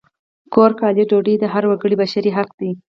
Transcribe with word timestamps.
کور، 0.53 0.71
کالي، 0.79 1.03
ډوډۍ 1.09 1.35
د 1.39 1.43
هر 1.53 1.63
وګړي 1.69 1.95
بشري 2.01 2.31
حق 2.37 2.49
دی! 2.59 2.71